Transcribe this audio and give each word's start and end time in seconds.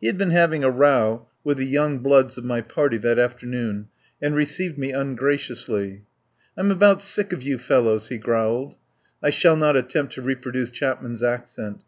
He 0.00 0.08
had 0.08 0.18
been 0.18 0.30
having 0.32 0.64
a 0.64 0.70
row 0.72 1.28
with 1.44 1.58
the 1.58 1.64
young 1.64 1.90
ii3 1.90 1.92
THE 1.92 1.92
POWER 1.92 1.92
HOUSE 1.92 2.02
bloods 2.24 2.38
of 2.38 2.44
my 2.44 2.60
party 2.60 2.96
that 2.96 3.18
afternoon 3.20 3.86
and 4.20 4.34
re 4.34 4.44
ceived 4.44 4.76
me 4.76 4.90
ungraciously. 4.90 6.02
"I'm 6.56 6.72
about 6.72 7.02
sick 7.04 7.32
of 7.32 7.44
you 7.44 7.56
fellows," 7.56 8.08
he 8.08 8.18
growled. 8.18 8.78
(I 9.22 9.30
shall 9.30 9.54
not 9.54 9.76
attempt 9.76 10.14
to 10.14 10.22
reproduce 10.22 10.72
Chapman's 10.72 11.22
accent. 11.22 11.78